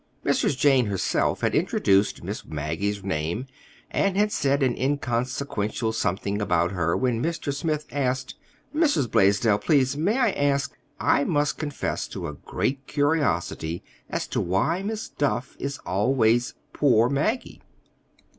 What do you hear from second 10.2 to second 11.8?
ask? I must